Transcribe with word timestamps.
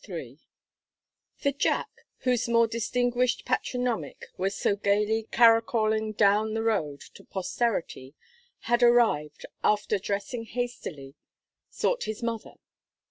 III 0.09 0.39
The 1.43 1.51
"Jack," 1.51 1.89
whose 2.21 2.49
more 2.49 2.65
distinguished 2.65 3.45
patronymic 3.45 4.25
was 4.35 4.55
so 4.57 4.75
gayly 4.75 5.27
caracolling 5.31 6.13
down 6.17 6.55
the 6.55 6.63
road 6.63 7.01
to 7.13 7.23
posterity, 7.23 8.15
had 8.61 8.81
arrived, 8.81 9.45
and 9.45 9.53
after 9.73 9.99
dressing 9.99 10.45
hastily, 10.45 11.13
sought 11.69 12.05
his 12.05 12.23
mother. 12.23 12.55